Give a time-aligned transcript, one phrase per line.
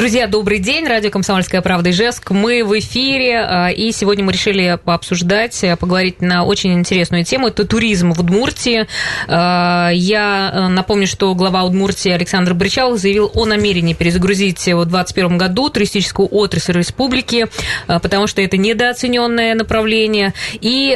[0.00, 0.86] Друзья, добрый день.
[0.86, 2.30] Радио «Комсомольская правда» Ижевск.
[2.30, 7.48] Мы в эфире, а, и сегодня мы решили пообсуждать, а, поговорить на очень интересную тему.
[7.48, 8.86] Это туризм в Удмуртии.
[9.28, 15.68] А, я напомню, что глава Удмуртии Александр Бричалов заявил о намерении перезагрузить в 2021 году
[15.68, 17.48] туристическую отрасль республики,
[17.86, 20.32] потому что это недооцененное направление.
[20.62, 20.94] И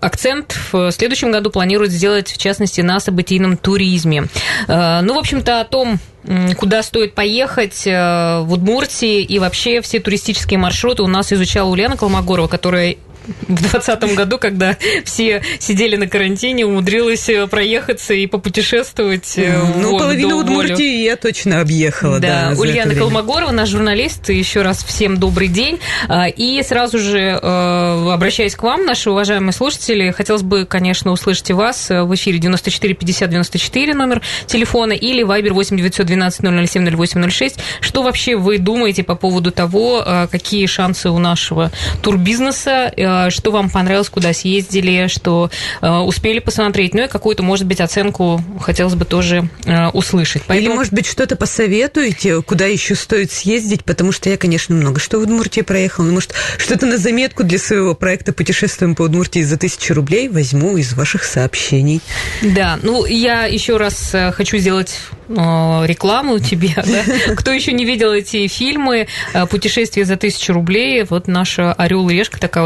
[0.00, 4.24] акцент в следующем году планируют сделать, в частности, на событийном туризме.
[4.66, 6.00] Ну, в общем-то, о том,
[6.56, 9.22] куда стоит поехать э, в Удмуртии.
[9.22, 12.96] И вообще все туристические маршруты у нас изучала Ульяна Колмогорова, которая
[13.26, 19.34] в 2020 году, когда все сидели на карантине, умудрилась э, проехаться и попутешествовать.
[19.36, 22.20] Э, ну, вот, половину Удмуртии я точно объехала.
[22.20, 24.28] Да, да Ульяна Колмогорова, наш журналист.
[24.28, 25.78] Еще раз всем добрый день.
[26.08, 31.50] А, и сразу же, э, обращаясь к вам, наши уважаемые слушатели, хотелось бы, конечно, услышать
[31.50, 37.30] и вас в эфире 94 50 94 номер телефона или Viber 8 912 007 08
[37.30, 37.58] 06.
[37.80, 41.70] Что вообще вы думаете по поводу того, какие шансы у нашего
[42.02, 42.92] турбизнеса
[43.30, 48.42] что вам понравилось, куда съездили, что э, успели посмотреть, ну и какую-то, может быть, оценку
[48.60, 50.42] хотелось бы тоже э, услышать.
[50.46, 50.70] Поэтому...
[50.70, 55.18] Или, может быть, что-то посоветуете, куда еще стоит съездить, потому что я, конечно, много что
[55.18, 59.56] в Удмуртии проехала, но, может, что-то на заметку для своего проекта «Путешествуем по Удмуртии за
[59.56, 62.00] тысячу рублей» возьму из ваших сообщений.
[62.42, 67.34] Да, ну, я еще раз хочу сделать рекламу тебе, да?
[67.36, 69.08] Кто еще не видел эти фильмы
[69.50, 72.64] «Путешествие за тысячу рублей», вот наша «Орел и решка» такая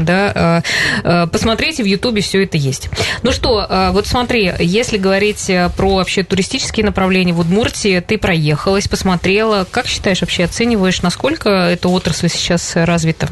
[0.00, 0.62] да,
[1.04, 2.88] э, э, посмотрите, в Ютубе все это есть.
[3.22, 8.88] Ну что, э, вот смотри, если говорить про вообще туристические направления в Удмуртии, ты проехалась,
[8.88, 13.28] посмотрела, как считаешь, вообще оцениваешь, насколько эта отрасль сейчас развита?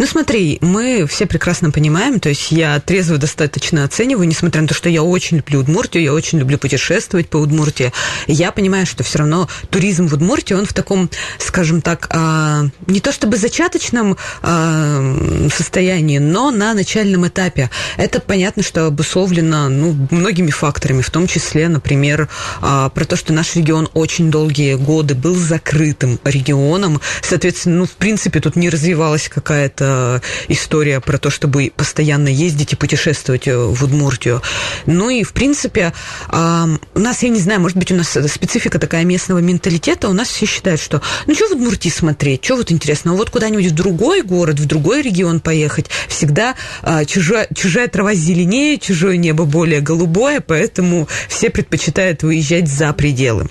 [0.00, 4.74] Ну смотри, мы все прекрасно понимаем, то есть я трезво достаточно оцениваю, несмотря на то,
[4.74, 7.92] что я очень люблю Удмуртию, я очень люблю путешествовать по Удмуртии,
[8.26, 13.00] я понимаю, что все равно туризм в Удмуртии, он в таком, скажем так, а, не
[13.00, 17.70] то чтобы зачаточном а, состоянии, но на начальном этапе.
[17.96, 22.28] Это понятно, что обусловлено ну, многими факторами, в том числе, например,
[22.62, 27.92] а, про то, что наш регион очень долгие годы был закрытым регионом, соответственно, ну, в
[27.92, 33.82] принципе, тут не развивалась какая-то история про то, чтобы постоянно ездить и путешествовать э, в
[33.82, 34.42] Удмуртию.
[34.86, 35.92] Ну и, в принципе,
[36.28, 40.28] у нас, я не знаю, может быть, у нас специфика такая местного менталитета, у нас
[40.28, 44.22] все считают, что ну что в Удмуртии смотреть, что вот интересно, вот куда-нибудь в другой
[44.22, 50.40] город, в другой регион поехать, всегда а, чужая, чужая трава зеленее, чужое небо более голубое,
[50.40, 53.48] поэтому все предпочитают выезжать за пределы.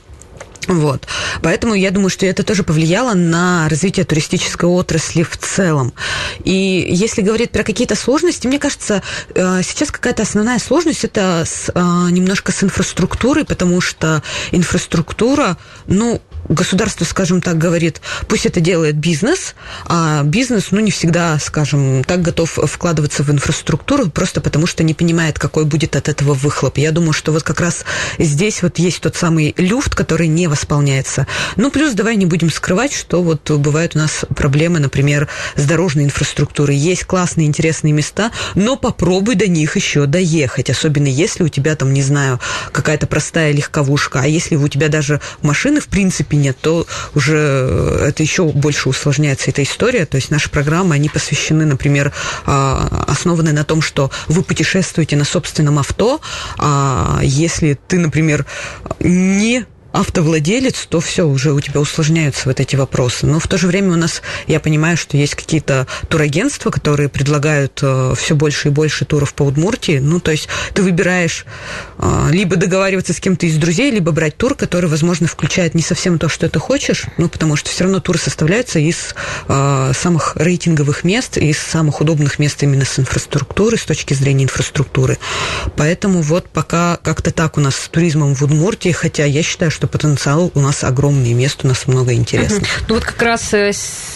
[0.69, 1.07] Вот.
[1.41, 5.93] Поэтому я думаю, что это тоже повлияло на развитие туристической отрасли в целом.
[6.43, 9.01] И если говорить про какие-то сложности, мне кажется,
[9.33, 11.79] э, сейчас какая-то основная сложность это с, э,
[12.11, 14.21] немножко с инфраструктурой, потому что
[14.51, 15.57] инфраструктура,
[15.87, 19.55] ну, государство, скажем так, говорит, пусть это делает бизнес,
[19.85, 24.93] а бизнес, ну, не всегда, скажем, так готов вкладываться в инфраструктуру, просто потому что не
[24.93, 26.77] понимает, какой будет от этого выхлоп.
[26.77, 27.85] Я думаю, что вот как раз
[28.17, 31.27] здесь вот есть тот самый люфт, который не восполняется.
[31.55, 36.05] Ну, плюс давай не будем скрывать, что вот бывают у нас проблемы, например, с дорожной
[36.05, 36.75] инфраструктурой.
[36.75, 41.93] Есть классные, интересные места, но попробуй до них еще доехать, особенно если у тебя там,
[41.93, 42.39] не знаю,
[42.71, 46.85] какая-то простая легковушка, а если у тебя даже машины, в принципе, нет, то
[47.15, 47.37] уже
[48.01, 50.05] это еще больше усложняется эта история.
[50.05, 52.13] То есть наши программы, они посвящены, например,
[52.45, 56.21] а, основаны на том, что вы путешествуете на собственном авто,
[56.57, 58.45] а если ты, например,
[58.99, 63.25] не автовладелец, то все, уже у тебя усложняются вот эти вопросы.
[63.25, 67.79] Но в то же время у нас, я понимаю, что есть какие-то турагентства, которые предлагают
[67.81, 69.99] э, все больше и больше туров по Удмуртии.
[69.99, 71.45] Ну, то есть ты выбираешь
[71.97, 76.19] э, либо договариваться с кем-то из друзей, либо брать тур, который, возможно, включает не совсем
[76.19, 79.15] то, что ты хочешь, ну, потому что все равно туры составляются из
[79.47, 85.17] э, самых рейтинговых мест, из самых удобных мест именно с инфраструктуры, с точки зрения инфраструктуры.
[85.75, 89.78] Поэтому вот пока как-то так у нас с туризмом в Удмуртии, хотя я считаю, что
[89.87, 92.67] потенциал у нас огромный, мест у нас много интересных.
[92.87, 93.71] Ну вот как раз э,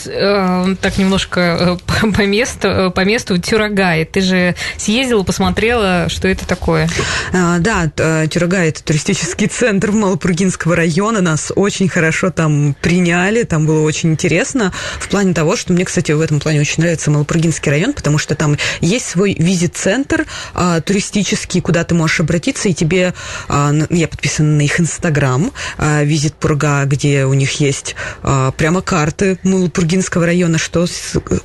[0.06, 4.06] э, так немножко э, по месту, по месту Тюрагай.
[4.06, 6.89] Ты же съездила, посмотрела, что это такое?
[7.33, 7.89] А, да,
[8.27, 11.21] Тюрагай– это туристический центр Малопургинского района.
[11.21, 14.74] Нас очень хорошо там приняли, там было очень интересно.
[15.00, 18.36] В плане того, что мне, кстати, в этом плане очень нравится Малопургинский район, потому что
[18.36, 23.13] там есть свой визит-центр а, туристический, куда ты можешь обратиться, и тебе,
[23.48, 29.40] а, я подписана на их Инстаграм, «Визит Пурга», где у них есть а, прямо карты
[29.44, 30.86] Малопургинского района, что,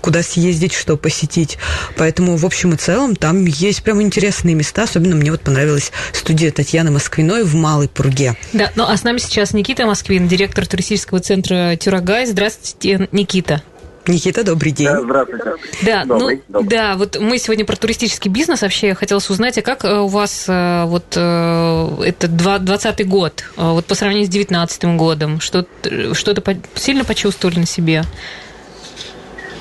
[0.01, 1.59] куда съездить, что посетить.
[1.97, 4.85] Поэтому, в общем и целом, там есть прям интересные места.
[4.85, 8.37] Особенно мне вот понравилась студия Татьяны Москвиной в Малой Пурге.
[8.53, 12.27] Да, ну а с нами сейчас Никита Москвин, директор туристического центра «Тюрагай».
[12.27, 13.63] Здравствуйте, Никита.
[14.09, 14.89] Никита, добрый день.
[14.89, 15.53] Да, здравствуйте.
[15.83, 16.69] Да, добрый, ну, добрый.
[16.71, 18.63] да, вот мы сегодня про туристический бизнес.
[18.63, 23.45] Вообще, я хотела узнать, а как э, у вас э, вот э, это 20 год,
[23.57, 28.03] вот по сравнению с 19 годом, что-то, что-то сильно почувствовали на себе?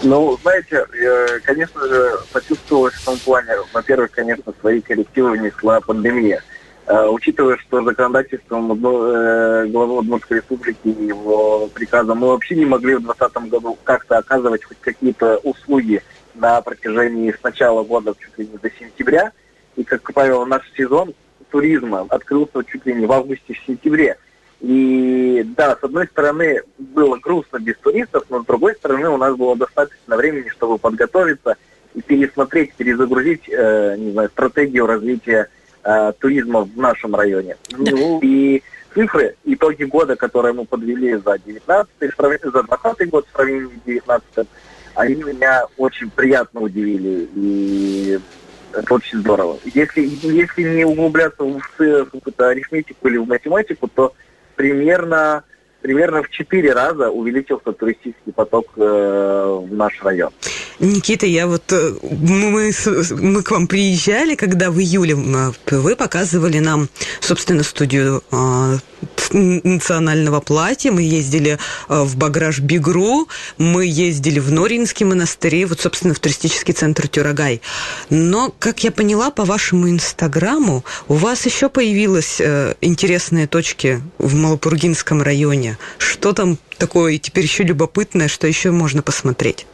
[0.04, 0.86] Ну, знаете,
[1.44, 6.44] конечно же, почувствовалось в том плане, во-первых, конечно, свои коррективы внесла пандемия.
[6.88, 13.50] Учитывая, что законодательством э, главы Удмуртской республики его приказом мы вообще не могли в 2020
[13.50, 16.01] году как-то оказывать хоть какие-то услуги
[16.36, 19.31] на протяжении с начала года чуть ли не до сентября.
[19.75, 21.13] И, как правило, наш сезон
[21.51, 24.18] туризма открылся чуть ли не в августе-сентябре.
[24.60, 29.36] И да, с одной стороны, было грустно без туристов, но с другой стороны, у нас
[29.36, 31.57] было достаточно времени, чтобы подготовиться
[31.94, 35.50] и пересмотреть, перезагрузить, э, не знаю, стратегию развития
[35.88, 37.56] э, туризма в нашем районе.
[37.72, 38.62] Ну и
[38.94, 41.89] цифры, итоги года, которые мы подвели за 19
[42.44, 44.48] за 20 год в сравнении с 19
[44.95, 47.30] они меня очень приятно удивили.
[47.36, 48.19] И
[48.74, 49.57] это очень здорово.
[49.63, 54.13] Если, если не углубляться в, в арифметику или в математику, то
[54.56, 55.44] примерно
[55.81, 60.31] примерно в четыре раза увеличился туристический поток э, в наш район.
[60.80, 62.72] Никита, я вот э, мы,
[63.12, 66.88] мы к вам приезжали, когда в июле вы показывали нам,
[67.20, 68.78] собственно, студию э,
[69.34, 71.58] национального платья, мы ездили
[71.90, 73.28] э, в Баграж Бигру,
[73.58, 77.62] мы ездили в Норинский монастырь, вот, собственно, в туристический центр Тюрагай.
[78.12, 84.36] Но, как я поняла по вашему инстаграму, у вас еще появилась э, интересные точки в
[84.36, 85.80] Малопургинском районе.
[85.98, 89.66] Что там такое теперь еще любопытное, что еще можно посмотреть?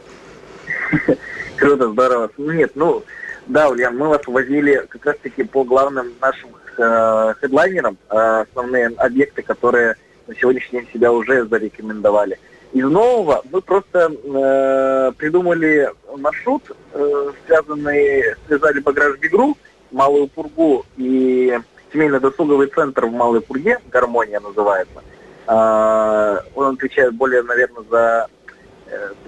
[1.56, 2.30] Круто, здорово.
[2.38, 3.02] Нет, ну,
[3.46, 9.42] да, Ульян, мы вас возили как раз-таки по главным нашим э, хедлайнерам, э, основные объекты,
[9.42, 9.96] которые
[10.26, 12.38] на сегодняшний день себя уже зарекомендовали.
[12.72, 16.62] Из нового мы просто э, придумали маршрут,
[16.92, 19.56] э, связанный, связали Баграж-Бигру,
[19.92, 21.56] Малую Пургу и
[21.92, 25.02] семейно-досуговый центр в Малой Пурге, Гармония называется.
[25.46, 28.26] Э, он отвечает более, наверное, за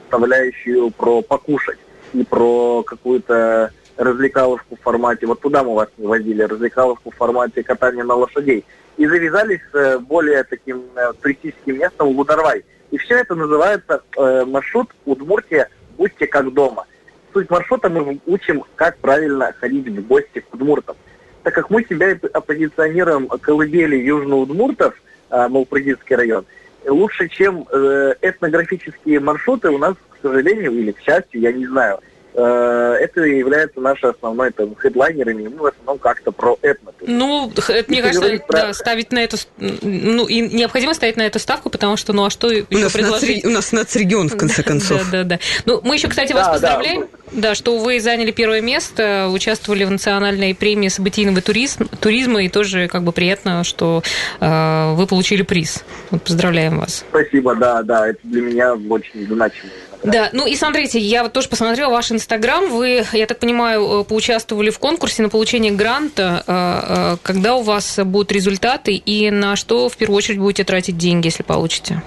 [0.00, 1.78] составляющую про покушать
[2.12, 7.62] и про какую-то развлекаловку в формате, вот туда мы вас не возили, развлекаловку в формате
[7.62, 8.64] катания на лошадей.
[8.96, 12.64] И завязались с более таким э, туристическим местом Лударвай.
[12.90, 15.68] И все это называется э, маршрут Удмуртия
[15.98, 16.86] «Будьте как дома».
[17.32, 20.96] Суть маршрута мы учим, как правильно ходить в гости к удмуртам.
[21.42, 24.94] Так как мы себя оппозиционируем колыбели южноудмуртов,
[25.30, 26.46] э, Малпрыдинский район,
[26.86, 32.00] лучше, чем э, этнографические маршруты у нас, к сожалению, или к счастью, я не знаю,
[32.36, 36.92] это является нашей основной там, хедлайнерами, мы в основном как-то про этно.
[37.00, 38.58] Ну, это, мне кажется, про...
[38.58, 42.30] да, ставить на это, ну, и необходимо ставить на эту ставку, потому что, ну, а
[42.30, 43.44] что еще у нас предложить?
[43.44, 45.10] Нац, у нас нацрегион, в конце концов.
[45.10, 45.38] Да, да, да.
[45.64, 47.08] Ну, мы еще, кстати, вас поздравляем.
[47.32, 52.86] Да, что вы заняли первое место, участвовали в национальной премии событийного туризм, туризма, и тоже
[52.86, 54.02] как бы приятно, что
[54.40, 55.84] э, вы получили приз.
[56.10, 57.04] Вот, поздравляем вас.
[57.10, 59.70] Спасибо, да, да, это для меня очень значимо.
[60.02, 64.04] Да, ну и смотрите, я вот тоже посмотрела ваш инстаграм, вы, я так понимаю, э,
[64.04, 66.44] поучаствовали в конкурсе на получение гранта.
[66.46, 70.96] Э, э, когда у вас будут результаты и на что в первую очередь будете тратить
[70.96, 72.02] деньги, если получите?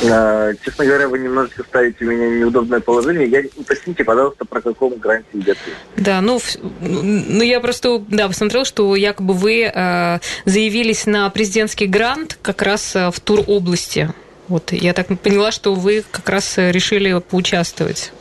[0.00, 3.28] Честно говоря, вы немножечко ставите меня в неудобное положение.
[3.28, 5.56] Я уточните, пожалуйста, про каком гранте идет
[5.96, 6.40] Да, ну,
[6.80, 12.94] ну я просто да, посмотрел, что якобы вы э, заявились на президентский грант как раз
[12.94, 14.12] в тур области.
[14.52, 18.12] Вот я так поняла, что вы как раз решили поучаствовать.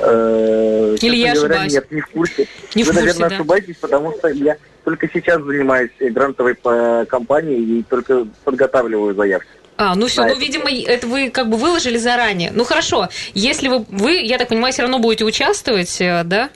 [0.00, 1.74] Э, Или я ошибаюсь?
[1.74, 2.48] Нет, не в курсе.
[2.74, 3.34] Не Вы, в курсе, наверное, да.
[3.36, 6.56] ошибаетесь, потому что я только сейчас занимаюсь грантовой
[7.06, 9.46] компанией и только подготавливаю заявки.
[9.76, 12.50] А, ну все, ну, видимо, это вы как бы выложили заранее.
[12.52, 16.50] Ну, хорошо, если вы, вы, я так понимаю, все равно будете участвовать, э, да?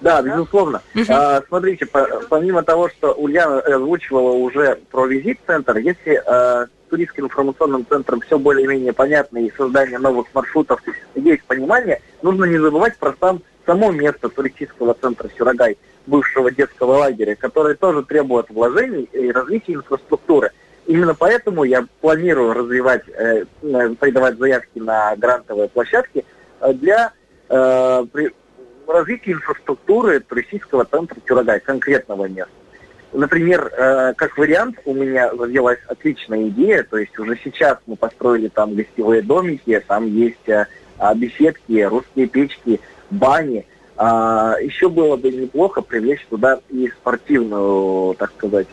[0.00, 0.80] Да, безусловно.
[0.94, 1.04] Uh-huh.
[1.10, 7.86] А, смотрите, по, помимо того, что Ульяна озвучивала уже про визит-центр, если а, туристским информационным
[7.88, 10.80] центром все более-менее понятно и создание новых маршрутов
[11.14, 15.76] есть понимание, нужно не забывать про сам, само место туристического центра Сюрагай,
[16.06, 20.52] бывшего детского лагеря, которое тоже требует вложений и развития инфраструктуры.
[20.86, 26.24] Именно поэтому я планирую развивать, э, э передавать заявки на грантовые площадки
[26.60, 27.12] э, для
[27.48, 28.32] э, при,
[28.86, 32.52] развития инфраструктуры туристического центра Чурагай, конкретного места.
[33.12, 38.48] Например, э, как вариант у меня родилась отличная идея, то есть уже сейчас мы построили
[38.48, 40.66] там гостевые домики, там есть э,
[40.98, 43.66] а, беседки, русские печки, бани.
[43.96, 48.66] А, еще было бы неплохо привлечь туда и спортивную, так сказать,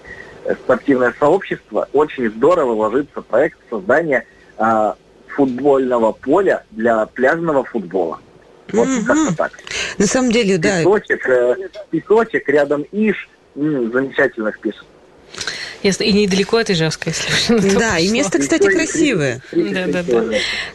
[0.63, 1.87] спортивное сообщество.
[1.93, 4.25] Очень здорово ложится проект создания
[4.57, 4.95] а,
[5.27, 8.19] футбольного поля для пляжного футбола.
[8.71, 9.05] Вот mm-hmm.
[9.05, 9.51] как-то так.
[9.97, 10.79] На самом деле, да.
[10.79, 11.55] Песочек, э,
[11.91, 14.86] песочек рядом Иш, м, замечательно вписан.
[15.83, 19.41] Если, и недалеко от Ижевска, если уж Да, и место, кстати, красивое.
[19.51, 20.23] Да, да, да.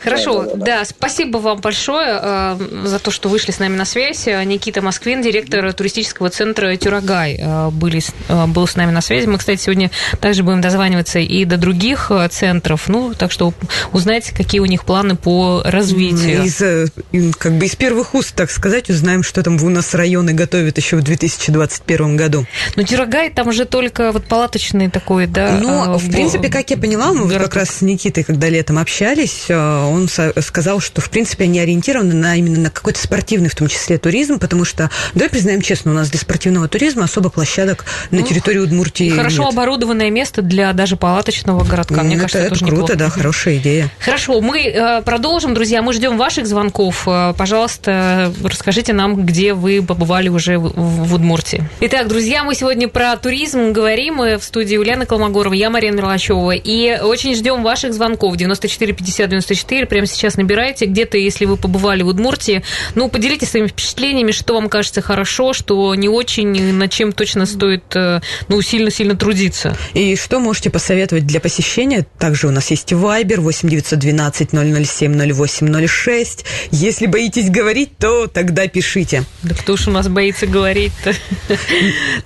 [0.01, 4.27] Хорошо, да, спасибо вам большое э, за то, что вышли с нами на связь.
[4.27, 9.27] Никита Москвин, директор туристического центра Тюрагай, э, были, э, был с нами на связи.
[9.27, 12.89] Мы, кстати, сегодня также будем дозваниваться и до других центров.
[12.89, 13.55] Ну, так что
[13.93, 16.45] узнайте, какие у них планы по развитию.
[16.45, 20.77] Из, как бы из первых уст, так сказать, узнаем, что там у нас районы готовят
[20.77, 22.47] еще в 2021 году.
[22.77, 25.59] Но Тюрагай, там уже только вот палаточные такой, да?
[25.61, 27.47] Ну, в принципе, как я поняла, мы городок.
[27.47, 32.15] как раз с Никитой, когда летом общались, э, он сказал, что, в принципе, они ориентированы
[32.15, 35.95] на именно на какой-то спортивный, в том числе, туризм, потому что, давай признаем честно, у
[35.95, 39.53] нас для спортивного туризма особо площадок на ну, территории Удмуртии Хорошо нет.
[39.53, 42.03] оборудованное место для даже палаточного городка.
[42.03, 42.97] Мне это, кажется, это, это круто, неплохо.
[42.97, 43.91] да, хорошая идея.
[43.99, 45.83] Хорошо, мы э, продолжим, друзья.
[45.83, 47.05] Мы ждем ваших звонков.
[47.07, 51.65] Э, пожалуйста, расскажите нам, где вы побывали уже в, Удмуртии.
[51.81, 54.19] Итак, друзья, мы сегодня про туризм говорим.
[54.19, 56.53] В студии Ульяна Колмогорова, я Марина Мерлачева.
[56.53, 58.37] И очень ждем ваших звонков.
[58.37, 59.85] 94 50 94.
[59.85, 60.87] Прямо сейчас набирайте.
[60.87, 62.63] Где-то, если вы побывали в Удмуртии,
[62.95, 67.85] ну, поделитесь своими впечатлениями, что вам кажется хорошо, что не очень, над чем точно стоит,
[67.97, 69.77] э, ну, сильно-сильно трудиться.
[69.93, 72.07] И что можете посоветовать для посещения?
[72.19, 76.47] Также у нас есть Вайбер 8 912 007 0806.
[76.71, 79.25] Если боитесь говорить, то тогда пишите.
[79.43, 81.13] Да кто ж у нас боится говорить-то?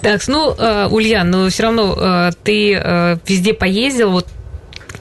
[0.00, 4.26] Так, ну, э, Ульян, но все равно э, ты э, везде поездил, вот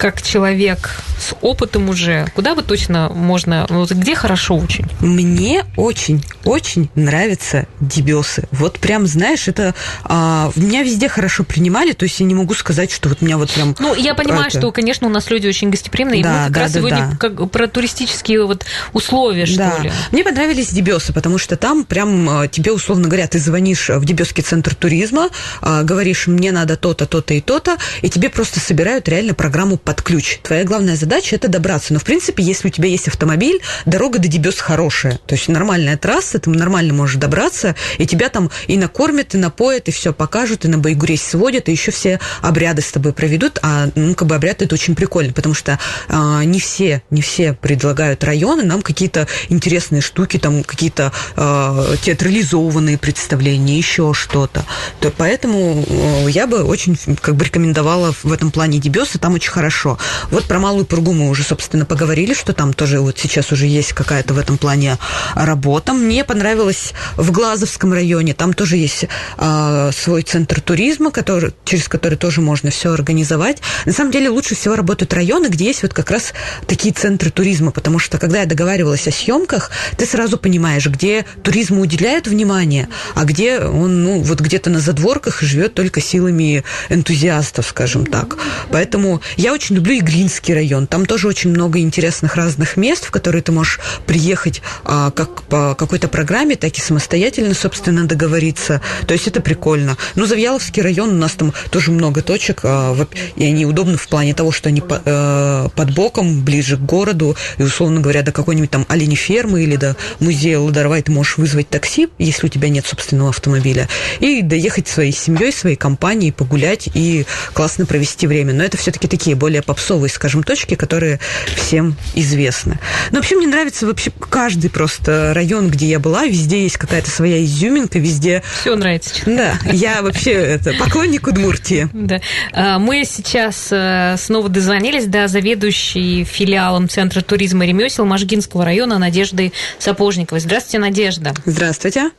[0.02, 0.90] как человек
[1.20, 4.88] с опытом уже, куда бы точно можно, ну, вот где хорошо очень?
[5.00, 8.48] Мне очень, очень нравятся дебесы.
[8.50, 12.92] Вот прям, знаешь, это а, меня везде хорошо принимали, то есть я не могу сказать,
[12.92, 13.76] что вот меня вот прям...
[13.78, 14.58] Ну, я понимаю, это...
[14.58, 17.10] что, конечно, у нас люди очень гостеприимные, да, и мы как да, раз да, сегодня
[17.12, 17.18] да.
[17.18, 19.78] Как, про туристические вот условия, что да.
[19.84, 19.92] ли.
[20.12, 24.42] Мне понравились дебесы, потому что там прям а, тебе, условно говоря, ты звонишь в Дебесский
[24.42, 25.30] центр туризма,
[25.62, 30.04] а, говоришь, мне надо то-то, то-то и то-то, и тебе просто собирают реально программу под
[30.04, 30.40] ключ.
[30.42, 31.92] Твоя главная задача– это добраться.
[31.92, 35.20] Но, в принципе, если у тебя есть автомобиль, дорога до Дебес хорошая.
[35.26, 39.90] То есть нормальная трасса, ты нормально можешь добраться, и тебя там и накормят, и напоят,
[39.90, 43.60] и все покажут, и на Байгуресь сводят, и еще все обряды с тобой проведут.
[43.64, 47.52] А, ну, как бы обряд это очень прикольно, потому что а, не все, не все
[47.52, 54.64] предлагают районы, нам какие-то интересные штуки, там какие-то а, театрализованные представления, еще что-то.
[55.02, 59.52] То, поэтому а, я бы очень как бы рекомендовала в этом плане Дебесы, там очень
[59.52, 59.98] хорошо хорошо.
[60.30, 63.94] Вот про Малую Пургу мы уже, собственно, поговорили, что там тоже вот сейчас уже есть
[63.94, 64.98] какая-то в этом плане
[65.36, 65.94] работа.
[65.94, 69.06] Мне понравилось в Глазовском районе, там тоже есть
[69.38, 73.62] э, свой центр туризма, который, через который тоже можно все организовать.
[73.86, 76.34] На самом деле лучше всего работают районы, где есть вот как раз
[76.68, 81.82] такие центры туризма, потому что когда я договаривалась о съемках, ты сразу понимаешь, где туризму
[81.82, 88.06] уделяют внимание, а где он, ну, вот где-то на задворках живет только силами энтузиастов, скажем
[88.06, 88.38] так.
[88.70, 90.88] Поэтому я очень очень люблю Иглинский район.
[90.88, 95.76] Там тоже очень много интересных разных мест, в которые ты можешь приехать а, как по
[95.76, 98.82] какой-то программе, так и самостоятельно, собственно, договориться.
[99.06, 99.98] То есть это прикольно.
[100.16, 102.98] Ну, Завьяловский район, у нас там тоже много точек, а,
[103.36, 107.38] и они удобны в плане того, что они по, а, под боком, ближе к городу,
[107.60, 112.10] и, условно говоря, до какой-нибудь там оленефермы или до музея Ладоровай ты можешь вызвать такси,
[112.18, 113.88] если у тебя нет собственного автомобиля,
[114.22, 118.56] и доехать своей семьей, своей компанией, погулять и классно провести время.
[118.56, 121.20] Но это все-таки такие более более попсовые, скажем, точки, которые
[121.58, 122.80] всем известны.
[123.12, 127.44] Но вообще мне нравится вообще каждый просто район, где я была, везде есть какая-то своя
[127.44, 128.44] изюминка, везде...
[128.62, 129.14] Все нравится.
[129.26, 131.90] Да, я вообще это, поклонник Удмуртии.
[131.92, 132.22] Да.
[132.54, 139.52] А, мы сейчас э, снова дозвонились до заведующей филиалом Центра туризма ремесел Можгинского района Надежды
[139.80, 140.40] Сапожниковой.
[140.40, 141.34] Здравствуйте, Надежда.
[141.46, 142.12] Здравствуйте.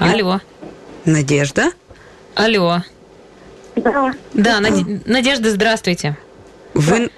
[0.00, 0.40] Алло.
[1.04, 1.70] Надежда.
[2.34, 2.82] Алло.
[3.84, 4.12] Да.
[4.34, 6.16] Да, Надежда, здравствуйте.
[6.74, 7.10] Вы...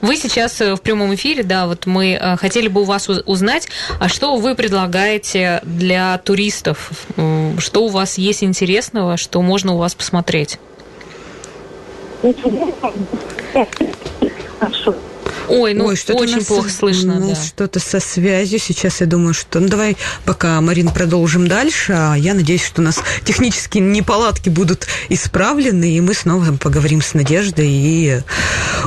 [0.00, 3.68] Вы сейчас э, в прямом эфире, да, вот мы э, хотели бы у вас узнать,
[4.00, 6.90] а что вы предлагаете для туристов?
[7.58, 10.58] Что у вас есть интересного, что можно у вас посмотреть?
[15.48, 17.18] Ой, ну Ой, что очень нас, плохо слышно.
[17.18, 17.34] Ну, да.
[17.34, 18.58] Что-то со связью.
[18.58, 19.60] Сейчас я думаю, что...
[19.60, 21.92] Ну, давай пока, Марин, продолжим дальше.
[21.92, 27.14] А я надеюсь, что у нас технические неполадки будут исправлены, и мы снова поговорим с
[27.14, 28.20] Надеждой и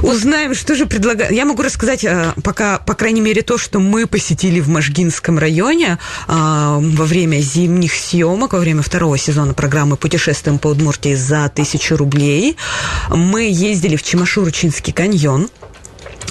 [0.02, 1.32] узнаем, что же предлагает.
[1.32, 6.00] Я могу рассказать а, пока, по крайней мере, то, что мы посетили в Можгинском районе
[6.28, 11.98] а, во время зимних съемок, во время второго сезона программы «Путешествуем по Удмуртии за тысячу
[11.98, 12.58] рублей».
[13.10, 15.50] Мы ездили в Чемашурчинский каньон.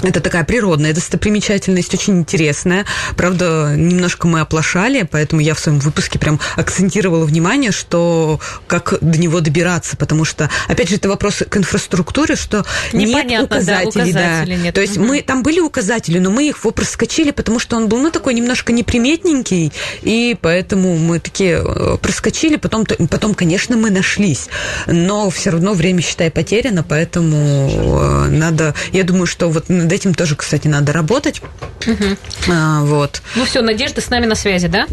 [0.03, 2.85] Это такая природная достопримечательность, очень интересная.
[3.17, 9.19] Правда, немножко мы оплошали, поэтому я в своем выпуске прям акцентировала внимание, что как до
[9.19, 14.13] него добираться, потому что, опять же, это вопрос к инфраструктуре, что Непонятно, нет указателей.
[14.13, 14.63] Да, указателей да.
[14.63, 14.75] нет.
[14.75, 15.07] То есть угу.
[15.07, 18.35] мы там были указатели, но мы их его проскочили, потому что он был, ну, такой
[18.35, 19.73] немножко неприметненький,
[20.03, 24.49] и поэтому мы такие э, проскочили, потом, потом конечно, мы нашлись,
[24.87, 30.15] но все равно время, считай, потеряно, поэтому э, надо, я думаю, что вот над этим
[30.15, 31.41] тоже, кстати, надо работать.
[31.87, 32.53] Угу.
[32.53, 33.23] А, вот.
[33.37, 34.87] Ну все, Надежда с нами на связи, да?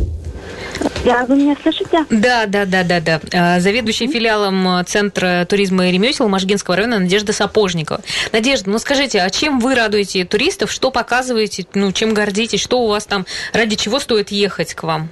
[1.05, 2.05] Да, вы меня слышите?
[2.09, 3.21] Да, да, да, да, да.
[3.33, 8.01] А, заведующий филиалом Центра туризма и ремесел Можгинского района Надежда Сапожникова.
[8.31, 10.71] Надежда, ну скажите, а чем вы радуете туристов?
[10.71, 11.65] Что показываете?
[11.73, 12.61] Ну, чем гордитесь?
[12.61, 13.25] Что у вас там?
[13.53, 15.09] Ради чего стоит ехать к вам?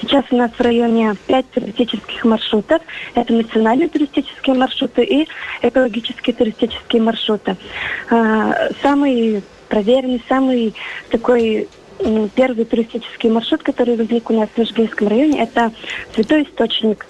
[0.00, 2.80] Сейчас у нас в районе пять туристических маршрутов.
[3.14, 5.28] Это национальные туристические маршруты и
[5.62, 7.56] экологические туристические маршруты.
[8.10, 10.74] А, самый проверенный, самый
[11.10, 11.68] такой
[12.34, 15.72] первый туристический маршрут, который возник у нас в Межгинском районе, это
[16.14, 17.06] Святой Источник.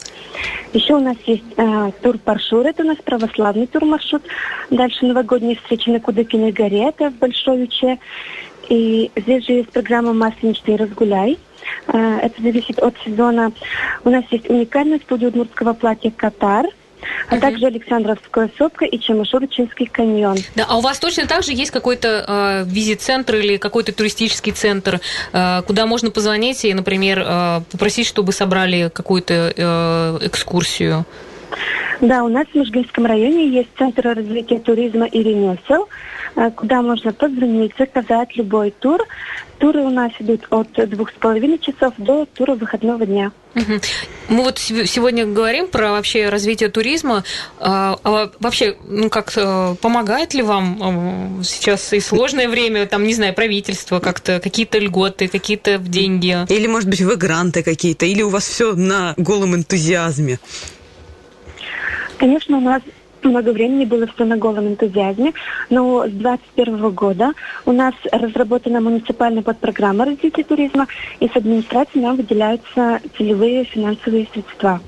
[0.72, 4.22] Еще у нас есть э, тур Паршур, это у нас православный тур-маршрут.
[4.70, 7.98] Дальше новогодние встречи на Кудыкиной горе, это в Большой Уче.
[8.68, 11.38] И здесь же есть программа «Масленичный разгуляй».
[11.88, 13.52] Э, это зависит от сезона.
[14.04, 16.66] У нас есть уникальная студия удмуртского платья «Катар»,
[17.28, 17.40] а угу.
[17.40, 20.38] также Александровская сопка и Чемашурчинский каньон.
[20.54, 25.00] Да, а у вас точно так же есть какой-то э, визит-центр или какой-то туристический центр,
[25.32, 31.06] э, куда можно позвонить и, например, э, попросить, чтобы собрали какую-то э, экскурсию?
[32.00, 35.88] Да, у нас в Межгинском районе есть Центр развития туризма и ремесел,
[36.36, 39.02] э, куда можно позвонить, заказать любой тур.
[39.58, 43.32] Туры у нас идут от двух с половиной часов до тура выходного дня.
[43.54, 43.80] Угу.
[44.30, 47.24] Мы вот сегодня говорим про вообще развитие туризма.
[47.58, 53.04] А, а вообще, ну как э, помогает ли вам э, сейчас и сложное время, там,
[53.04, 56.38] не знаю, правительство как-то, какие-то льготы, какие-то деньги?
[56.48, 60.38] Или, может быть, вы гранты какие-то, или у вас все на голом энтузиазме?
[62.20, 62.82] Конечно, у нас
[63.22, 65.32] много времени было все на голом энтузиазме,
[65.70, 67.32] но с 2021 года
[67.64, 70.86] у нас разработана муниципальная подпрограмма развития туризма,
[71.18, 74.80] и с администрации нам выделяются целевые финансовые средства.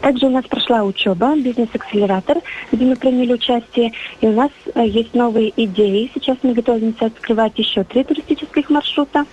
[0.00, 2.38] Также у нас прошла учеба, бизнес-акселератор,
[2.70, 3.90] где мы приняли участие,
[4.20, 6.12] и у нас э, есть новые идеи.
[6.14, 9.24] Сейчас мы готовимся открывать еще три туристических маршрута.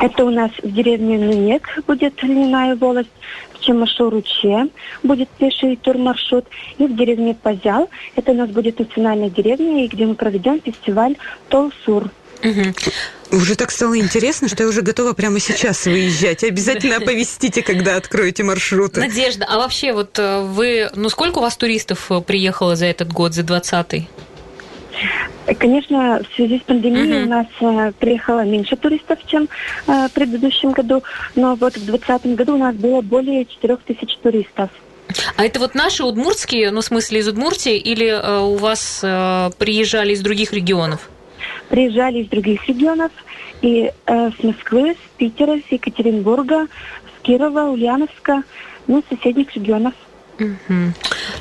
[0.00, 3.10] Это у нас в деревне Нынек будет льняная волость,
[3.52, 4.68] в Чемашуруче
[5.02, 6.46] будет пеший турмаршрут,
[6.78, 11.16] и в деревне Позял, это у нас будет национальная деревня, где мы проведем фестиваль
[11.48, 12.10] Толсур.
[12.42, 13.38] Угу.
[13.38, 16.44] Уже так стало интересно, что я уже готова прямо сейчас выезжать.
[16.44, 19.00] Обязательно оповестите, когда откроете маршруты.
[19.00, 23.12] Надежда, а вообще вот э, вы, ну сколько у вас туристов э, приехало за этот
[23.12, 24.08] год, за 20-й?
[25.58, 27.24] Конечно, в связи с пандемией uh-huh.
[27.24, 29.48] у нас э, приехало меньше туристов, чем
[29.86, 31.02] э, в предыдущем году,
[31.34, 34.70] но вот в 2020 году у нас было более 4 тысяч туристов.
[35.36, 39.50] А это вот наши удмуртские, ну, в смысле из Удмуртии, или э, у вас э,
[39.58, 41.10] приезжали из других регионов?
[41.68, 43.12] Приезжали из других регионов,
[43.60, 48.42] и э, с Москвы, с Питера, с Екатеринбурга, с Кирова, Ульяновска,
[48.86, 49.94] ну, с соседних регионов.
[50.38, 50.92] Угу.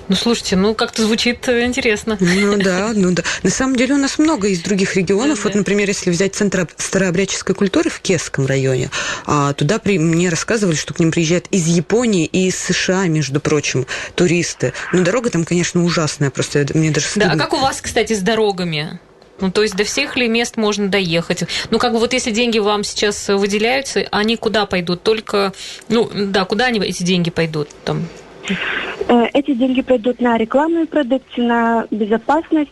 [0.08, 2.18] Ну, слушайте, ну как-то звучит э, интересно.
[2.20, 3.24] Ну да, ну да.
[3.42, 5.38] На самом деле у нас много из других регионов.
[5.38, 8.90] Да, вот, например, если взять Центр старообрядческой культуры в Кесском районе,
[9.26, 13.40] а туда при, мне рассказывали, что к ним приезжают из Японии и из США, между
[13.40, 14.74] прочим, туристы.
[14.92, 17.30] Но дорога там, конечно, ужасная, просто мне даже стыдно.
[17.30, 19.00] Да, а как у вас, кстати, с дорогами?
[19.40, 21.44] Ну, то есть до всех ли мест можно доехать?
[21.70, 25.04] Ну, как бы вот если деньги вам сейчас выделяются, они куда пойдут?
[25.04, 25.54] Только,
[25.90, 27.70] ну, да, куда они, эти деньги пойдут?
[27.84, 28.08] Там,
[29.34, 32.72] эти деньги пойдут на рекламную продукцию, на безопасность.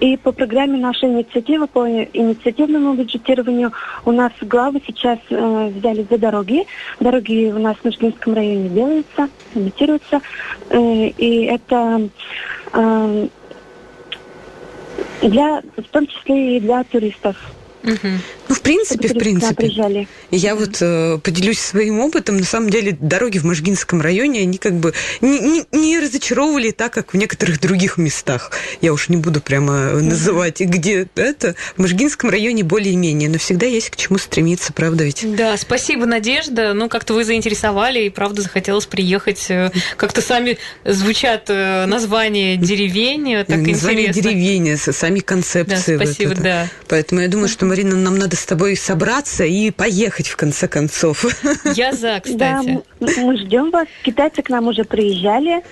[0.00, 3.72] И по программе нашей инициативы, по инициативному бюджетированию,
[4.04, 6.66] у нас главы сейчас э, взяли за дороги.
[7.00, 10.20] Дороги у нас в Нижнинском районе делаются, имитируются.
[10.70, 12.08] Э, и это
[12.72, 13.28] э,
[15.22, 17.36] для, в том числе и для туристов.
[17.82, 18.08] Угу.
[18.48, 20.06] Ну, в принципе, в принципе.
[20.30, 22.36] Я вот э, поделюсь своим опытом.
[22.36, 26.92] На самом деле, дороги в Можгинском районе, они как бы не, не, не разочаровывали так,
[26.92, 28.52] как в некоторых других местах.
[28.80, 31.54] Я уж не буду прямо называть, где это.
[31.76, 35.24] В Можгинском районе более-менее, но всегда есть к чему стремиться, правда ведь?
[35.36, 36.74] Да, спасибо, Надежда.
[36.74, 39.44] Ну, как-то вы заинтересовали, и правда захотелось приехать.
[39.48, 44.22] Э, как-то сами звучат э, названия деревень, так Название интересно.
[44.22, 45.96] деревень, сами концепции.
[45.96, 46.68] Да, спасибо, вот да.
[46.88, 51.24] Поэтому я думаю, что, Марина, нам надо с тобой собраться и поехать в конце концов.
[51.74, 52.82] Я за, кстати.
[53.00, 53.88] Да, мы ждем вас.
[54.02, 55.62] Китайцы к нам уже приезжали.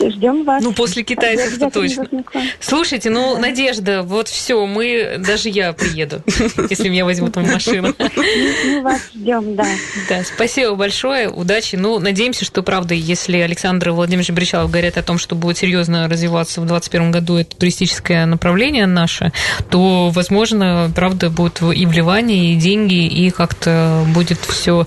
[0.00, 0.62] Ждем вас.
[0.62, 2.44] Ну, после китайцев-то Обязательно точно.
[2.60, 6.22] Слушайте, ну, Надежда, вот все, мы, даже я приеду,
[6.70, 7.92] если меня возьмут в машину.
[7.98, 9.66] Мы вас ждем, да.
[10.08, 11.74] Да, спасибо большое, удачи.
[11.74, 16.60] Ну, надеемся, что, правда, если Александр Владимирович Бричалов говорит о том, что будет серьезно развиваться
[16.60, 19.32] в 2021 году это туристическое направление наше,
[19.70, 24.86] то, возможно, правда, будет и вливание, и деньги, и как-то будет все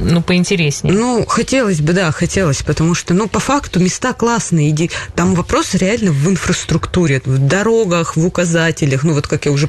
[0.00, 0.94] ну, поинтереснее.
[0.94, 4.70] Ну, хотелось бы, да, хотелось, потому что, ну, по факту места классные.
[4.70, 4.90] Иди.
[5.14, 9.04] Там вопрос реально в инфраструктуре, в дорогах, в указателях.
[9.04, 9.68] Ну, вот как я уже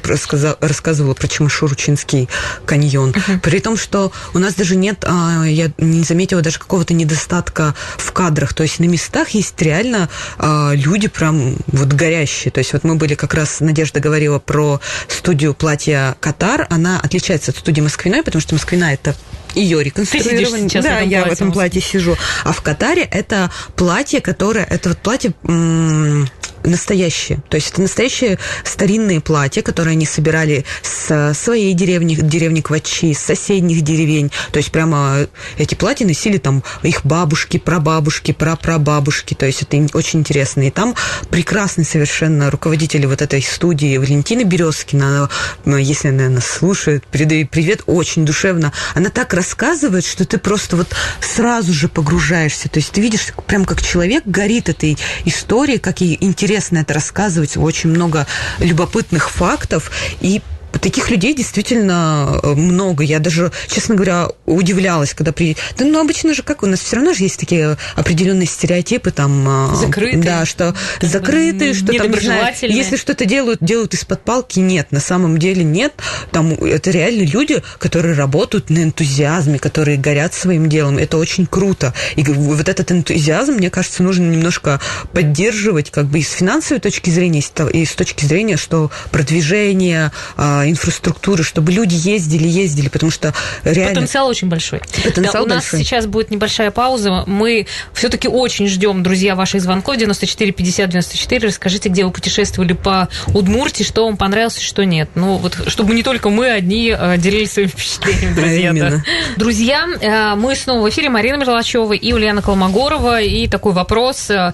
[0.60, 2.28] рассказывала про Чемашуручинский
[2.64, 3.14] каньон.
[3.42, 8.12] При том, что у нас даже нет, а, я не заметила даже какого-то недостатка в
[8.12, 8.54] кадрах.
[8.54, 12.50] То есть на местах есть реально а, люди прям вот горящие.
[12.50, 16.66] То есть вот мы были как раз, Надежда говорила про студию платья Катар.
[16.70, 19.14] Она отличается от студии Москвиной, потому что Москвина это
[19.54, 20.68] ее реконструирование.
[20.68, 22.16] сейчас в да, я в этом платье сижу.
[22.44, 24.64] А в Катаре это платье, которое...
[24.64, 26.28] Это вот платье м,
[26.64, 27.42] настоящее.
[27.48, 33.18] То есть это настоящие старинные платья, которые они собирали с своей деревни, деревни Квачи, с
[33.18, 34.30] соседних деревень.
[34.52, 35.26] То есть прямо
[35.58, 39.34] эти платья носили там их бабушки, прабабушки, прапрабабушки.
[39.34, 40.66] То есть это очень интересно.
[40.66, 40.94] И там
[41.30, 45.30] прекрасный совершенно руководитель вот этой студии Валентина Березкина, она,
[45.64, 48.72] ну, если она нас слушает, передаю привет, очень душевно.
[48.94, 50.88] Она так рассказывает, что ты просто вот
[51.22, 52.68] сразу же погружаешься.
[52.68, 57.56] То есть ты видишь, прям как человек горит этой историей, как ей интересно это рассказывать,
[57.56, 58.26] очень много
[58.58, 59.90] любопытных фактов.
[60.20, 60.42] И
[60.80, 63.04] Таких людей действительно э, много.
[63.04, 65.56] Я даже, честно говоря, удивлялась, когда при...
[65.76, 69.72] Да, ну, обычно же, как у нас все равно же есть такие определенные стереотипы, там...
[69.72, 70.22] э, Закрытые.
[70.22, 74.58] Да, что закрытые, что там, знаю, если что-то делают, делают из-под палки.
[74.58, 75.92] Нет, на самом деле нет.
[76.30, 80.98] Там это реально люди, которые работают на энтузиазме, которые горят своим делом.
[80.98, 81.92] Это очень круто.
[82.16, 84.80] И вот этот энтузиазм, мне кажется, нужно немножко
[85.12, 88.56] поддерживать как бы и с финансовой точки зрения, и с то- и с точки зрения,
[88.56, 93.32] что продвижение а, инфраструктуры, чтобы люди ездили, ездили, потому что
[93.64, 93.94] реально...
[93.94, 94.80] Потенциал очень большой.
[95.04, 95.80] Потенциал Да, у нас большой.
[95.80, 97.24] сейчас будет небольшая пауза.
[97.26, 101.48] Мы все-таки очень ждем, друзья, ваших звонков 94 50 94.
[101.48, 105.08] Расскажите, где вы путешествовали по Удмуртии, что вам понравилось, что нет.
[105.14, 108.72] Ну, вот, чтобы не только мы одни э, делились своими впечатлениями, друзья.
[108.72, 109.02] да.
[109.36, 111.08] Друзья, э, мы снова в эфире.
[111.10, 113.20] Марина Мерлачева и Ульяна Колмогорова.
[113.20, 114.30] И такой вопрос.
[114.30, 114.52] э,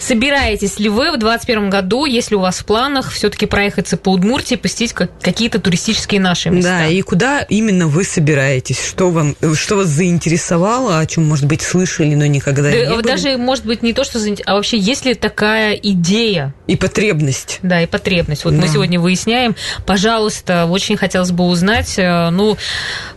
[0.00, 4.54] Собираетесь ли вы в 2021 году, если у вас в планах, все-таки проехаться по Удмуртии,
[4.56, 5.10] посетить как-
[5.48, 6.70] какие-то туристические наши места?
[6.70, 8.80] Да, и куда именно вы собираетесь?
[8.84, 13.02] Что вам, что вас заинтересовало, о чем, может быть, слышали, но никогда Да, не были?
[13.06, 14.18] даже, может быть, не то, что...
[14.18, 17.58] заинте- А вообще, есть ли такая идея, И потребность.
[17.62, 18.44] да, и потребность?
[18.44, 18.68] Вот мы Да.
[18.68, 19.54] сегодня выясняем.
[19.86, 22.56] Пожалуйста, очень хотелось бы узнать, э, ну,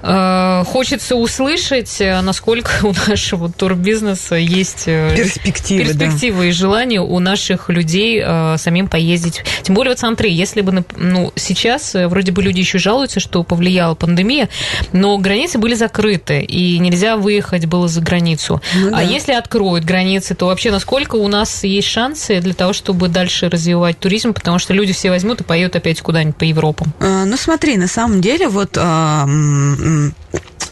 [0.01, 4.83] э, хочется услышать, э, насколько у нашего турбизнеса есть...
[4.87, 6.05] э, Перспективы, да.
[6.05, 9.43] перспективы и желание у наших людей э, самим поездить.
[9.63, 13.43] Тем более, вот смотри, если бы, ну, сейчас э, вроде бы люди еще жалуются, что
[13.43, 14.49] повлияла пандемия,
[14.91, 18.61] но границы были закрыты, и нельзя выехать было за границу.
[18.75, 19.01] Ну а да.
[19.01, 23.99] если откроют границы, то вообще насколько у нас есть шансы для того, чтобы дальше развивать
[23.99, 26.93] туризм, потому что люди все возьмут и поедут опять куда-нибудь по Европам.
[26.99, 29.25] А, Ну, смотри, на самом деле, вот а,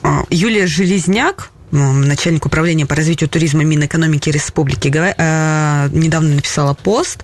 [0.03, 7.23] а, Юлия Железняк, начальник управления по развитию туризма Минэкономики Республики, а, недавно написала пост,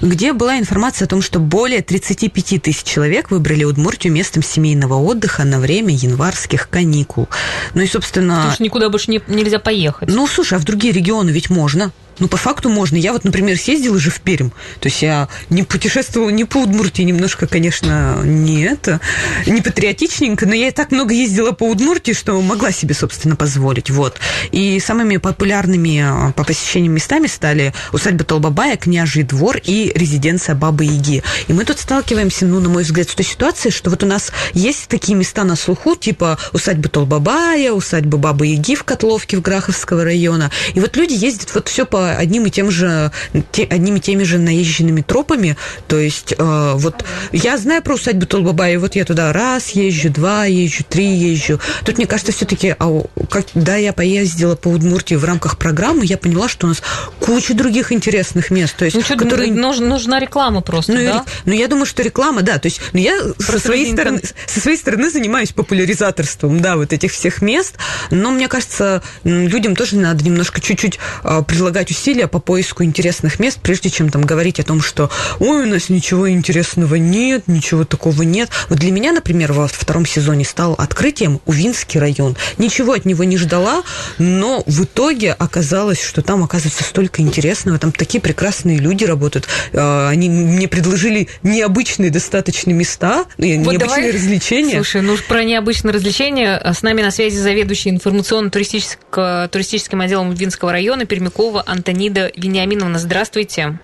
[0.00, 5.44] где была информация о том, что более 35 тысяч человек выбрали Удмуртию местом семейного отдыха
[5.44, 7.28] на время январских каникул.
[7.74, 8.36] Ну и, собственно...
[8.36, 10.08] Потому что никуда больше не- нельзя поехать.
[10.08, 11.92] Ну, слушай, а в другие регионы ведь можно.
[12.18, 12.96] Ну, по факту можно.
[12.96, 14.50] Я вот, например, съездила же в Пермь.
[14.80, 19.00] То есть я не путешествовала не по Удмуртии, немножко, конечно, не это,
[19.46, 23.90] не патриотичненько, но я и так много ездила по Удмуртии, что могла себе, собственно, позволить.
[23.90, 24.18] Вот.
[24.50, 30.84] И самыми популярными а, по посещению местами стали усадьба Толбабая, Княжий двор и резиденция Бабы
[30.84, 31.22] Яги.
[31.48, 34.32] И мы тут сталкиваемся, ну, на мой взгляд, с той ситуацией, что вот у нас
[34.52, 40.04] есть такие места на слуху, типа усадьба Толбабая, усадьба Бабы Яги в Котловке в Граховского
[40.04, 40.50] района.
[40.74, 43.10] И вот люди ездят вот все по одним и тем же,
[43.50, 45.56] те, одними и теми же наезженными тропами.
[45.88, 50.46] То есть э, вот я знаю про усадьбу Толбабая, вот я туда раз езжу, два
[50.46, 51.60] езжу, три езжу.
[51.84, 56.48] Тут, мне кажется, все-таки, а, когда я поездила по Удмуртии в рамках программы, я поняла,
[56.48, 56.82] что у нас
[57.20, 58.76] куча других интересных мест.
[58.76, 59.52] То есть, ну, что, которые...
[59.52, 61.24] нужна, нужна реклама просто, ну, да?
[61.44, 62.58] Ну, я думаю, что реклама, да.
[62.58, 67.12] То есть, ну, я со своей, стороны, со своей стороны занимаюсь популяризаторством, да, вот этих
[67.12, 67.76] всех мест.
[68.10, 73.58] Но мне кажется, людям тоже надо немножко чуть-чуть а, прилагать усилия по поиску интересных мест,
[73.62, 78.22] прежде чем там говорить о том, что ой, у нас ничего интересного нет, ничего такого
[78.22, 78.48] нет.
[78.70, 82.34] Вот для меня, например, во втором сезоне стал открытием Увинский район.
[82.56, 83.82] Ничего от него не ждала,
[84.18, 89.46] но в итоге оказалось, что там оказывается столько интересного, там такие прекрасные люди работают.
[89.74, 94.12] А, они мне предложили необычные достаточно места, вот необычные давай...
[94.12, 94.76] развлечения.
[94.76, 101.60] Слушай, ну про необычные развлечения с нами на связи заведующий информационно-туристическим отделом Винского района Пермякова
[101.82, 102.98] Антонида Вениаминовна.
[102.98, 103.80] Здравствуйте.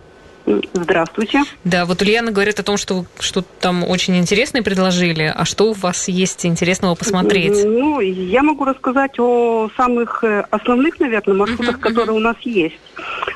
[0.73, 1.43] Здравствуйте.
[1.65, 5.31] Да, вот Ульяна говорит о том, что что там очень интересное предложили.
[5.35, 7.65] А что у вас есть интересного посмотреть?
[7.65, 12.21] Ну, я могу рассказать о самых э, основных, наверное, маршрутах, uh-huh, которые uh-huh.
[12.21, 12.79] у нас есть.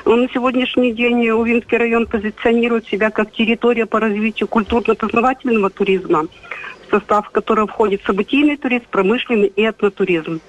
[0.05, 6.27] На сегодняшний день Увинский район позиционирует себя как территория по развитию культурно-познавательного туризма,
[6.87, 10.39] в состав которого входит событийный туризм, промышленный и этнотуризм.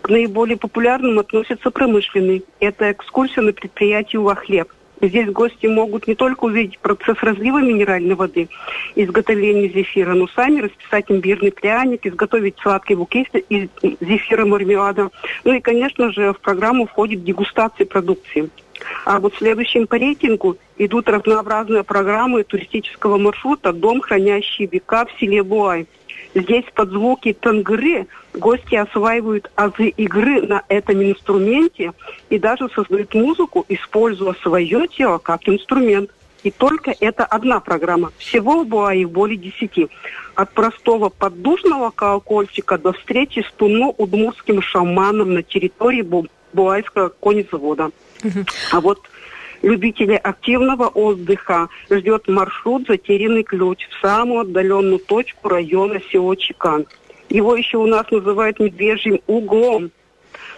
[0.00, 2.44] К наиболее популярным относится промышленный.
[2.60, 4.72] Это экскурсия на предприятии «Увахлеб».
[5.00, 8.48] Здесь гости могут не только увидеть процесс разлива минеральной воды,
[8.94, 13.68] изготовления зефира, но сами расписать имбирный пряник, изготовить сладкий букет из
[14.00, 15.10] зефира мармелада.
[15.44, 18.48] Ну и, конечно же, в программу входит дегустация продукции.
[19.04, 25.42] А вот следующим по рейтингу идут разнообразные программы туристического маршрута «Дом, хранящий века» в селе
[25.42, 25.86] Буай.
[26.36, 31.92] Здесь под звуки тангры гости осваивают азы игры на этом инструменте
[32.28, 36.10] и даже создают музыку, используя свое тело как инструмент.
[36.42, 38.12] И только это одна программа.
[38.18, 39.88] Всего в Буае более десяти.
[40.34, 46.06] От простого поддушного колокольчика до встречи с туно-удмурским шаманом на территории
[46.52, 47.90] Буайского конезавода.
[48.22, 48.44] Угу.
[48.72, 49.00] А вот
[49.62, 56.86] любителей активного отдыха ждет маршрут «Затерянный ключ» в самую отдаленную точку района село Чекан.
[57.28, 59.90] Его еще у нас называют медвежьим углом.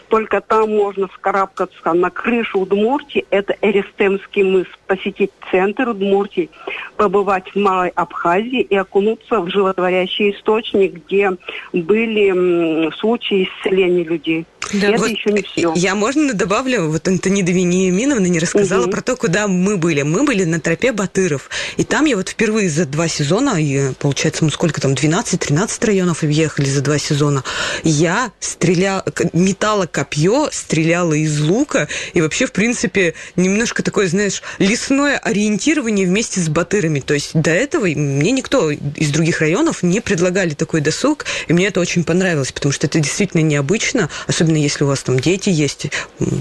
[0.08, 6.48] Только там можно вскарабкаться на крышу Удмуртии, это Эристемский мыс, посетить центр Удмуртии,
[6.96, 11.32] побывать в Малой Абхазии и окунуться в животворящий источник, где
[11.74, 14.46] были случаи исцеления людей.
[14.72, 14.88] Да.
[14.88, 15.72] Это вот еще не все.
[15.74, 18.90] Я, можно, добавлю, вот Антонида Вениаминовна не рассказала угу.
[18.90, 20.02] про то, куда мы были.
[20.02, 21.48] Мы были на тропе Батыров.
[21.76, 26.22] И там я вот впервые за два сезона, и, получается, мы сколько там, 12-13 районов
[26.22, 27.44] объехали за два сезона,
[27.82, 35.18] я стреляла, метала копье, стреляла из лука, и вообще, в принципе, немножко такое, знаешь, лесное
[35.18, 37.00] ориентирование вместе с Батырами.
[37.00, 41.66] То есть до этого мне никто из других районов не предлагали такой досуг, и мне
[41.66, 45.90] это очень понравилось, потому что это действительно необычно, особенно если у вас там дети есть,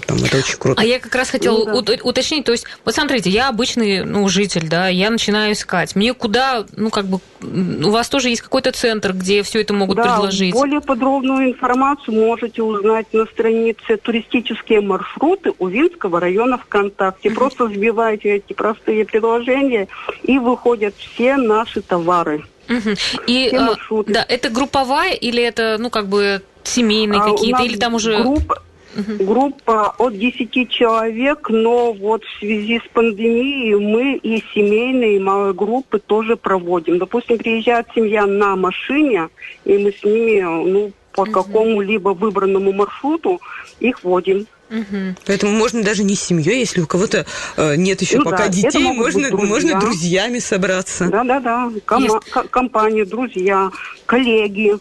[0.06, 0.82] там это очень круто.
[0.82, 1.96] А я как раз хотела ну, да.
[2.04, 5.96] уточнить, то есть, вот смотрите, я обычный ну, житель, да, я начинаю искать.
[5.96, 9.98] Мне куда, ну, как бы, у вас тоже есть какой-то центр, где все это могут
[9.98, 10.54] да, предложить?
[10.54, 17.32] более подробную информацию можете узнать на странице «Туристические маршруты» у Винского района ВКонтакте.
[17.32, 19.88] Просто сбивайте эти простые предложения,
[20.24, 22.44] и выходят все наши товары.
[22.70, 22.90] Угу.
[23.28, 23.76] И а,
[24.08, 28.22] да, это групповая или это, ну, как бы семейные а какие-то, или там уже...
[28.22, 28.64] Группа,
[28.96, 29.26] угу.
[29.26, 35.54] группа от 10 человек, но вот в связи с пандемией мы и семейные, и малые
[35.54, 37.00] группы тоже проводим.
[37.00, 39.30] Допустим, приезжает семья на машине,
[39.66, 41.32] и мы с ними, ну, по угу.
[41.32, 43.42] какому-либо выбранному маршруту
[43.80, 44.48] их водим.
[44.70, 45.16] Угу.
[45.26, 47.26] Поэтому можно даже не с семьей, если у кого-то
[47.56, 49.48] э, нет еще ну, пока да, детей, можно, друзья.
[49.48, 51.08] можно друзьями собраться.
[51.10, 51.72] Да, да, да.
[51.86, 52.16] Ком- Есть...
[52.52, 53.72] Компания, друзья,
[54.06, 54.76] коллеги.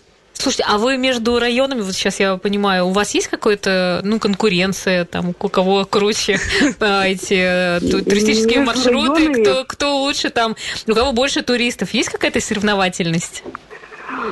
[0.47, 5.05] Слушайте, а вы между районами, вот сейчас я понимаю, у вас есть какая-то, ну, конкуренция,
[5.05, 6.35] там, у кого круче
[6.81, 10.55] эти э, туристические маршруты, кто, кто лучше там,
[10.87, 11.93] у кого больше туристов?
[11.95, 13.43] Есть какая-то соревновательность?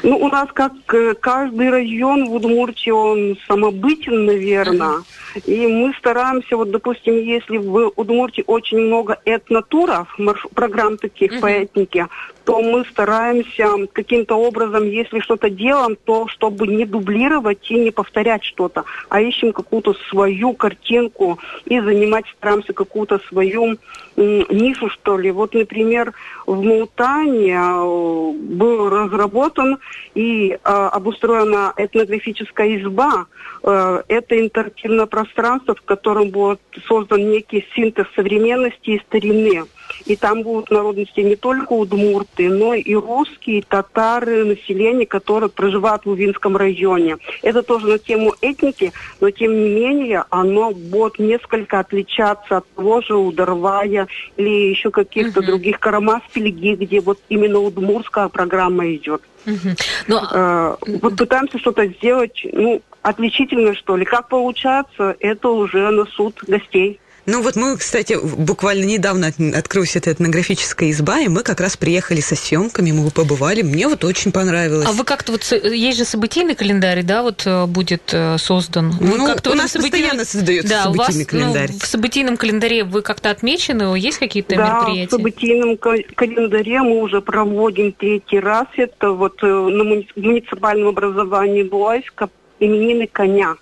[0.04, 5.02] Ну, у нас как э, каждый район в Удмуртии, он самобытен, наверное.
[5.46, 10.46] И мы стараемся, вот, допустим, если в Удмуртии очень много этнотуров, марш...
[10.54, 11.40] программ таких uh-huh.
[11.40, 12.06] по этнике,
[12.44, 18.44] то мы стараемся каким-то образом, если что-то делаем, то чтобы не дублировать и не повторять
[18.44, 23.78] что-то, а ищем какую-то свою картинку и занимать стараемся какую-то свою
[24.16, 25.30] нишу, что ли.
[25.30, 26.12] Вот, например,
[26.46, 29.78] в Мултане э, был разработан
[30.14, 33.26] и э, обустроена этнографическая изба.
[33.62, 39.64] Э, это интерактивное пространство, в котором будет создан некий синтез современности и старины.
[40.06, 46.10] И там будут народности не только удмурты, но и русские, татары, население, которое проживает в
[46.10, 47.16] Увинском районе.
[47.42, 53.00] Это тоже на тему этники, но тем не менее оно будет несколько отличаться от того
[53.00, 55.46] же Ударвая или еще каких-то угу.
[55.46, 59.22] других Карамас-Пелеги, где вот именно удмурская программа идет.
[59.46, 59.68] Угу.
[60.08, 60.28] Но...
[60.32, 64.04] Э, вот пытаемся что-то сделать, ну, отличительно, что ли.
[64.04, 67.00] Как получается, это уже на суд гостей.
[67.26, 72.20] Ну вот мы, кстати, буквально недавно открылась эта этнографическая изба, и мы как раз приехали
[72.20, 74.86] со съемками, мы побывали, мне вот очень понравилось.
[74.86, 78.90] А вы как-то вот, есть же событийный календарь, да, вот э, будет э, создан?
[78.90, 80.00] Вы ну, как-то у нас событийном...
[80.00, 81.70] постоянно создается да, событийный у вас, ну, календарь.
[81.72, 85.08] Ну, в событийном календаре вы как-то отмечены, есть какие-то да, мероприятия?
[85.08, 92.28] в событийном календаре мы уже проводим третий раз, это вот э, на муниципальном образовании Буайска
[92.60, 93.56] именины коня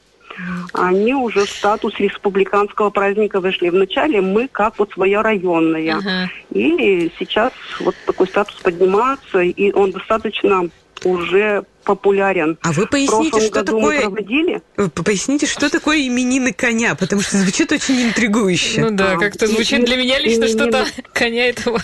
[0.72, 3.68] они уже в статус республиканского праздника вышли.
[3.68, 5.98] Вначале мы как вот своя районная.
[5.98, 6.28] Uh-huh.
[6.50, 10.68] И сейчас вот такой статус поднимается, и он достаточно
[11.04, 12.58] уже популярен.
[12.62, 14.00] А вы поясните, что такое...
[14.02, 14.62] проводили.
[15.04, 18.82] Поясните, что такое именины коня, потому что звучит очень интригующе.
[18.82, 21.80] Ну да, а, как-то звучит для меня лично что-то коня этого.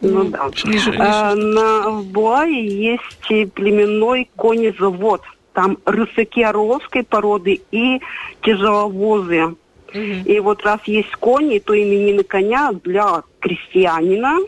[0.00, 0.50] Ну да.
[0.98, 8.00] А, на Буае есть племенной конезавод там рысаки орловской породы и
[8.42, 9.56] тяжеловозы.
[9.92, 14.38] И вот раз есть кони, то именины коня для крестьянина,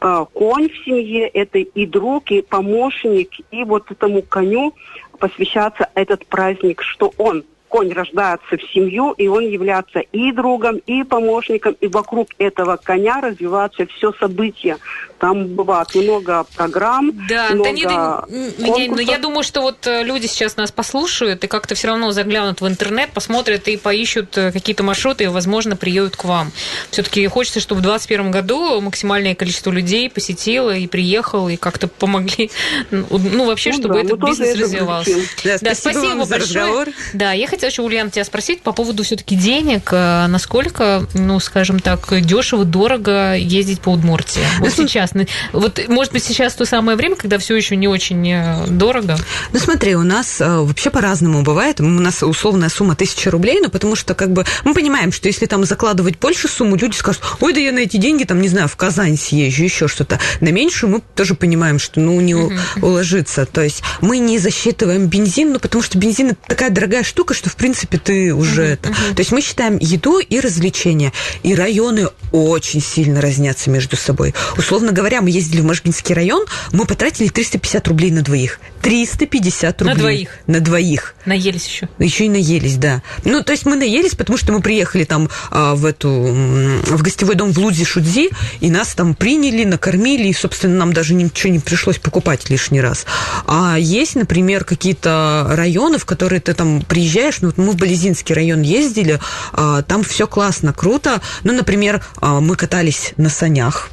[0.00, 4.74] э, конь в семье это и друг, и помощник, и вот этому коню
[5.18, 11.04] посвящается этот праздник, что он конь рождается в семью, и он является и другом, и
[11.04, 14.78] помощником, и вокруг этого коня развиваются все события.
[15.18, 20.26] Там бывает много программ, да, много да не, но я думаю, что вот э, люди
[20.26, 24.84] сейчас нас послушают и как-то все равно заглянут в интернет, посмотрят и поищут э, какие-то
[24.84, 26.52] маршруты и, возможно, приедут к вам.
[26.92, 32.52] Все-таки хочется, чтобы в 2021 году максимальное количество людей посетило и приехало, и как-то помогли,
[32.92, 35.16] ну, вообще, ну, чтобы да, этот бизнес развивался.
[35.42, 36.28] Да, да, спасибо, спасибо вам большое.
[36.28, 36.88] За разговор.
[37.12, 39.88] Да, я хотела еще, Ульяна, тебя спросить по поводу все-таки денег.
[39.92, 44.42] Э, насколько, ну, скажем так, дешево, дорого ездить по Удмуртии?
[44.60, 45.07] Вот сейчас.
[45.52, 49.16] Вот, может быть, сейчас то самое время, когда все еще не очень э, дорого?
[49.52, 51.80] Ну, смотри, у нас э, вообще по-разному бывает.
[51.80, 55.46] У нас условная сумма тысяча рублей, но потому что, как бы, мы понимаем, что если
[55.46, 58.68] там закладывать больше сумму, люди скажут, ой, да я на эти деньги, там, не знаю,
[58.68, 60.18] в Казань съезжу, еще что-то.
[60.40, 62.58] На меньшую мы тоже понимаем, что, ну, не uh-huh.
[62.82, 63.46] уложится.
[63.46, 67.56] То есть мы не засчитываем бензин, ну, потому что бензин– такая дорогая штука, что, в
[67.56, 68.88] принципе, ты уже uh-huh, это.
[68.90, 69.14] Uh-huh.
[69.14, 71.12] То есть мы считаем еду и развлечения.
[71.42, 74.34] И районы очень сильно разнятся между собой.
[74.56, 78.58] Условно говоря, мы ездили в Можгинский район, мы потратили 350 рублей на двоих.
[78.82, 79.94] 350 рублей.
[79.94, 80.28] На двоих?
[80.46, 81.14] На двоих.
[81.24, 81.88] Наелись еще?
[81.98, 83.02] Еще и наелись, да.
[83.24, 87.36] Ну, то есть мы наелись, потому что мы приехали там а, в эту, в гостевой
[87.36, 88.30] дом в Лудзи-Шудзи,
[88.60, 93.06] и нас там приняли, накормили, и, собственно, нам даже ничего не пришлось покупать лишний раз.
[93.46, 98.34] А есть, например, какие-то районы, в которые ты там приезжаешь, ну, вот мы в Болезинский
[98.34, 99.20] район ездили,
[99.52, 101.20] а, там все классно, круто.
[101.44, 103.90] Ну, например, а, мы катались на санях,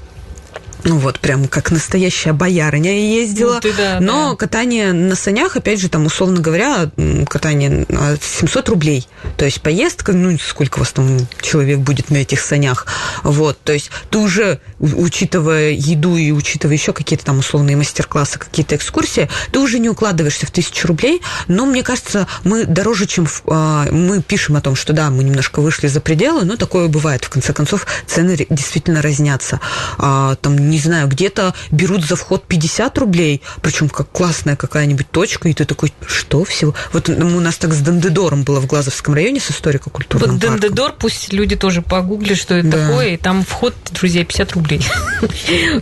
[0.85, 3.55] ну вот, прям как настоящая боярыня ездила.
[3.55, 4.35] Ну, ты, да, Но да.
[4.35, 6.91] катание на санях, опять же, там, условно говоря,
[7.27, 7.85] катание
[8.21, 9.07] 700 рублей.
[9.35, 12.85] То есть поездка, ну, сколько вас там человек будет на этих санях.
[13.23, 18.75] Вот, то есть ты уже, учитывая еду и учитывая еще какие-то там условные мастер-классы, какие-то
[18.75, 21.21] экскурсии, ты уже не укладываешься в тысячу рублей.
[21.47, 23.25] Но мне кажется, мы дороже, чем...
[23.25, 26.87] В, а, мы пишем о том, что да, мы немножко вышли за пределы, но такое
[26.89, 27.25] бывает.
[27.25, 29.59] В конце концов, цены действительно разнятся.
[29.97, 35.49] А, там не знаю, где-то берут за вход 50 рублей, причем как классная какая-нибудь точка,
[35.49, 36.73] и ты такой, что всего?
[36.93, 41.33] Вот у нас так с Дендедором было в Глазовском районе с историко-культурным Вот Дендедор, пусть
[41.33, 42.87] люди тоже погуглят, что это да.
[42.87, 44.81] такое, и там вход, друзья, 50 рублей.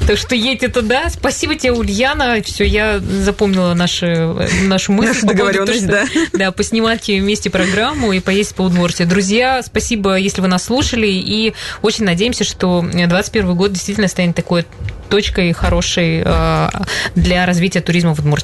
[0.07, 1.09] Так что едьте туда.
[1.09, 2.41] Спасибо тебе, Ульяна.
[2.43, 5.13] Все, я запомнила наши, нашу мысль.
[5.13, 6.05] Нашу договоренность, да.
[6.33, 9.03] Да, поснимать вместе программу и поесть по Удмуртии.
[9.03, 14.65] Друзья, спасибо, если вы нас слушали, и очень надеемся, что 2021 год действительно станет такой
[15.13, 16.69] точкой хорошей э,
[17.13, 18.41] для развития туризма в Удмуртии.